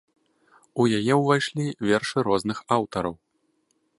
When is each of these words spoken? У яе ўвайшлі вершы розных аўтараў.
У 0.83 0.85
яе 0.99 1.13
ўвайшлі 1.17 1.67
вершы 1.91 2.17
розных 2.31 2.57
аўтараў. 2.79 3.15